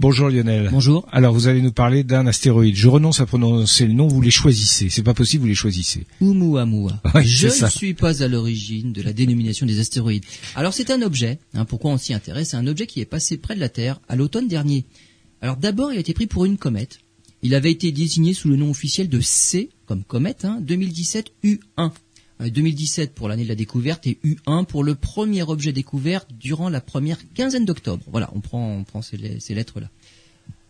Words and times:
Bonjour 0.00 0.28
Lionel. 0.28 0.68
Bonjour. 0.70 1.08
Alors 1.10 1.34
vous 1.34 1.48
allez 1.48 1.60
nous 1.60 1.72
parler 1.72 2.04
d'un 2.04 2.24
astéroïde. 2.28 2.76
Je 2.76 2.86
renonce 2.86 3.18
à 3.20 3.26
prononcer 3.26 3.84
le 3.84 3.94
nom, 3.94 4.06
vous 4.06 4.20
les 4.20 4.30
choisissez. 4.30 4.90
C'est 4.90 5.02
pas 5.02 5.12
possible, 5.12 5.40
vous 5.40 5.48
les 5.48 5.56
choisissez. 5.56 6.06
Oumuamua. 6.20 7.02
Je 7.20 7.48
ne 7.48 7.68
suis 7.68 7.94
pas 7.94 8.22
à 8.22 8.28
l'origine 8.28 8.92
de 8.92 9.02
la 9.02 9.12
dénomination 9.12 9.66
des 9.66 9.80
astéroïdes. 9.80 10.24
Alors 10.54 10.72
c'est 10.72 10.92
un 10.92 11.02
objet, 11.02 11.40
hein, 11.52 11.64
pourquoi 11.64 11.90
on 11.90 11.98
s'y 11.98 12.14
intéresse, 12.14 12.50
c'est 12.50 12.56
un 12.56 12.68
objet 12.68 12.86
qui 12.86 13.00
est 13.00 13.06
passé 13.06 13.38
près 13.38 13.56
de 13.56 13.60
la 13.60 13.68
Terre 13.68 14.00
à 14.08 14.14
l'automne 14.14 14.46
dernier. 14.46 14.84
Alors 15.42 15.56
d'abord 15.56 15.92
il 15.92 15.96
a 15.96 16.00
été 16.00 16.14
pris 16.14 16.28
pour 16.28 16.44
une 16.44 16.58
comète. 16.58 17.00
Il 17.42 17.56
avait 17.56 17.72
été 17.72 17.90
désigné 17.90 18.34
sous 18.34 18.48
le 18.48 18.54
nom 18.54 18.70
officiel 18.70 19.08
de 19.08 19.20
C, 19.20 19.70
comme 19.84 20.04
comète, 20.04 20.44
hein, 20.44 20.60
2017 20.60 21.32
U1. 21.42 21.90
Euh, 22.40 22.50
2017 22.50 23.14
pour 23.14 23.28
l'année 23.28 23.42
de 23.44 23.48
la 23.48 23.54
découverte 23.54 24.06
et 24.06 24.18
U1 24.24 24.64
pour 24.64 24.84
le 24.84 24.94
premier 24.94 25.42
objet 25.42 25.72
découvert 25.72 26.24
durant 26.38 26.68
la 26.68 26.80
première 26.80 27.18
quinzaine 27.34 27.64
d'octobre. 27.64 28.04
Voilà, 28.10 28.30
on 28.34 28.40
prend, 28.40 28.76
on 28.76 28.84
prend 28.84 29.02
ces, 29.02 29.16
le- 29.16 29.40
ces 29.40 29.54
lettres-là. 29.54 29.88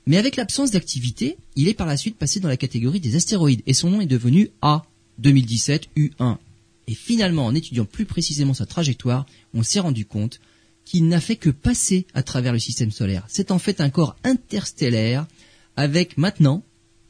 Mais 0.06 0.16
avec 0.16 0.36
l'absence 0.36 0.70
d'activité, 0.70 1.36
il 1.56 1.68
est 1.68 1.74
par 1.74 1.86
la 1.86 1.98
suite 1.98 2.16
passé 2.16 2.40
dans 2.40 2.48
la 2.48 2.56
catégorie 2.56 3.00
des 3.00 3.16
astéroïdes 3.16 3.62
et 3.66 3.74
son 3.74 3.90
nom 3.90 4.00
est 4.00 4.06
devenu 4.06 4.50
A 4.62 4.86
2017 5.18 5.88
U1. 5.96 6.38
Et 6.86 6.94
finalement, 6.94 7.44
en 7.44 7.54
étudiant 7.54 7.84
plus 7.84 8.06
précisément 8.06 8.54
sa 8.54 8.64
trajectoire, 8.64 9.26
on 9.52 9.62
s'est 9.62 9.80
rendu 9.80 10.06
compte 10.06 10.40
qu'il 10.86 11.06
n'a 11.08 11.20
fait 11.20 11.36
que 11.36 11.50
passer 11.50 12.06
à 12.14 12.22
travers 12.22 12.54
le 12.54 12.58
système 12.58 12.90
solaire. 12.90 13.26
C'est 13.28 13.50
en 13.50 13.58
fait 13.58 13.82
un 13.82 13.90
corps 13.90 14.16
interstellaire 14.24 15.26
avec 15.76 16.16
maintenant, 16.16 16.62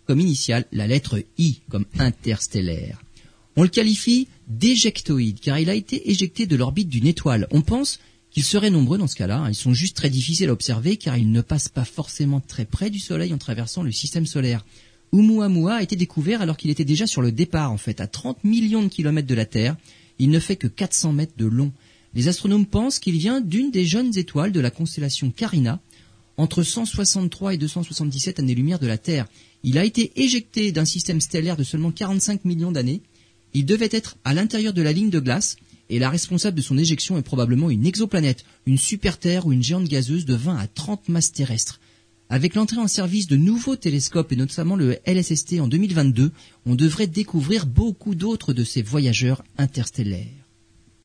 comme 0.04 0.18
initiale, 0.18 0.64
la 0.72 0.88
lettre 0.88 1.22
I 1.38 1.60
comme 1.70 1.84
interstellaire. 2.00 3.00
On 3.58 3.64
le 3.64 3.68
qualifie 3.68 4.28
d'éjectoïde 4.46 5.40
car 5.40 5.58
il 5.58 5.68
a 5.68 5.74
été 5.74 6.12
éjecté 6.12 6.46
de 6.46 6.54
l'orbite 6.54 6.88
d'une 6.88 7.08
étoile. 7.08 7.48
On 7.50 7.60
pense 7.60 7.98
qu'ils 8.30 8.44
seraient 8.44 8.70
nombreux 8.70 8.98
dans 8.98 9.08
ce 9.08 9.16
cas-là. 9.16 9.38
hein. 9.38 9.48
Ils 9.48 9.56
sont 9.56 9.74
juste 9.74 9.96
très 9.96 10.10
difficiles 10.10 10.50
à 10.50 10.52
observer 10.52 10.96
car 10.96 11.16
ils 11.16 11.32
ne 11.32 11.40
passent 11.40 11.68
pas 11.68 11.84
forcément 11.84 12.38
très 12.38 12.64
près 12.64 12.88
du 12.88 13.00
Soleil 13.00 13.34
en 13.34 13.38
traversant 13.38 13.82
le 13.82 13.90
système 13.90 14.26
solaire. 14.26 14.64
Oumuamua 15.10 15.74
a 15.74 15.82
été 15.82 15.96
découvert 15.96 16.40
alors 16.40 16.56
qu'il 16.56 16.70
était 16.70 16.84
déjà 16.84 17.08
sur 17.08 17.20
le 17.20 17.32
départ 17.32 17.72
en 17.72 17.78
fait, 17.78 18.00
à 18.00 18.06
30 18.06 18.44
millions 18.44 18.84
de 18.84 18.88
kilomètres 18.88 19.26
de 19.26 19.34
la 19.34 19.44
Terre. 19.44 19.76
Il 20.20 20.30
ne 20.30 20.38
fait 20.38 20.54
que 20.54 20.68
400 20.68 21.12
mètres 21.12 21.34
de 21.36 21.46
long. 21.46 21.72
Les 22.14 22.28
astronomes 22.28 22.64
pensent 22.64 23.00
qu'il 23.00 23.18
vient 23.18 23.40
d'une 23.40 23.72
des 23.72 23.86
jeunes 23.86 24.16
étoiles 24.16 24.52
de 24.52 24.60
la 24.60 24.70
constellation 24.70 25.32
Carina, 25.32 25.80
entre 26.36 26.62
163 26.62 27.54
et 27.54 27.58
277 27.58 28.38
années-lumière 28.38 28.78
de 28.78 28.86
la 28.86 28.98
Terre. 28.98 29.26
Il 29.64 29.78
a 29.78 29.84
été 29.84 30.12
éjecté 30.14 30.70
d'un 30.70 30.84
système 30.84 31.20
stellaire 31.20 31.56
de 31.56 31.64
seulement 31.64 31.90
45 31.90 32.44
millions 32.44 32.70
d'années. 32.70 33.02
Il 33.54 33.66
devait 33.66 33.88
être 33.92 34.16
à 34.24 34.34
l'intérieur 34.34 34.72
de 34.72 34.82
la 34.82 34.92
ligne 34.92 35.10
de 35.10 35.20
glace, 35.20 35.56
et 35.90 35.98
la 35.98 36.10
responsable 36.10 36.56
de 36.56 36.62
son 36.62 36.76
éjection 36.76 37.16
est 37.16 37.22
probablement 37.22 37.70
une 37.70 37.86
exoplanète, 37.86 38.44
une 38.66 38.78
super-Terre 38.78 39.46
ou 39.46 39.52
une 39.52 39.62
géante 39.62 39.88
gazeuse 39.88 40.26
de 40.26 40.34
20 40.34 40.56
à 40.56 40.66
30 40.66 41.08
masses 41.08 41.32
terrestres. 41.32 41.80
Avec 42.30 42.54
l'entrée 42.54 42.76
en 42.76 42.88
service 42.88 43.26
de 43.26 43.36
nouveaux 43.36 43.76
télescopes 43.76 44.32
et 44.32 44.36
notamment 44.36 44.76
le 44.76 44.98
LSST 45.06 45.60
en 45.60 45.68
2022, 45.68 46.30
on 46.66 46.74
devrait 46.74 47.06
découvrir 47.06 47.64
beaucoup 47.64 48.14
d'autres 48.14 48.52
de 48.52 48.64
ces 48.64 48.82
voyageurs 48.82 49.42
interstellaires. 49.56 50.37